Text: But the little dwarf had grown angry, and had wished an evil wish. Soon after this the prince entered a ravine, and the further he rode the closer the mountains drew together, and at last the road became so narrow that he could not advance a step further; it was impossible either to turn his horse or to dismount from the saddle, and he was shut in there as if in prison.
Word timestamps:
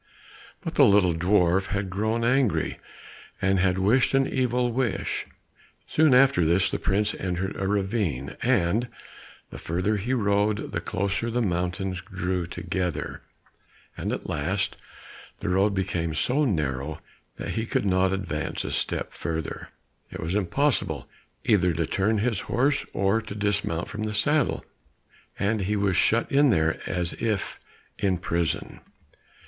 But 0.61 0.73
the 0.73 0.83
little 0.83 1.13
dwarf 1.13 1.67
had 1.67 1.91
grown 1.91 2.23
angry, 2.25 2.79
and 3.39 3.59
had 3.59 3.77
wished 3.77 4.15
an 4.15 4.25
evil 4.25 4.71
wish. 4.71 5.27
Soon 5.85 6.15
after 6.15 6.43
this 6.43 6.71
the 6.71 6.79
prince 6.79 7.13
entered 7.13 7.55
a 7.55 7.67
ravine, 7.67 8.35
and 8.41 8.89
the 9.51 9.59
further 9.59 9.97
he 9.97 10.15
rode 10.15 10.71
the 10.71 10.81
closer 10.81 11.29
the 11.29 11.43
mountains 11.43 12.01
drew 12.01 12.47
together, 12.47 13.21
and 13.95 14.11
at 14.11 14.27
last 14.27 14.75
the 15.39 15.49
road 15.49 15.75
became 15.75 16.15
so 16.15 16.45
narrow 16.45 16.99
that 17.35 17.49
he 17.49 17.67
could 17.67 17.85
not 17.85 18.11
advance 18.11 18.63
a 18.65 18.71
step 18.71 19.13
further; 19.13 19.69
it 20.09 20.19
was 20.19 20.33
impossible 20.33 21.07
either 21.43 21.73
to 21.73 21.85
turn 21.85 22.17
his 22.17 22.39
horse 22.49 22.87
or 22.93 23.21
to 23.21 23.35
dismount 23.35 23.87
from 23.87 24.01
the 24.01 24.15
saddle, 24.15 24.65
and 25.37 25.61
he 25.61 25.75
was 25.75 25.95
shut 25.95 26.31
in 26.31 26.49
there 26.49 26.81
as 26.89 27.13
if 27.21 27.59
in 27.99 28.17
prison. 28.17 28.79